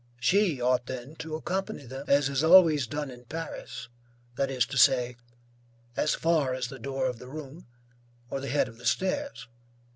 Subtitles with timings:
[0.19, 3.87] She ought then to accompany them, as is always done in Paris,
[4.35, 5.15] that is to say,
[5.95, 7.67] as far as the door of the room,
[8.27, 9.47] or the head of the stairs.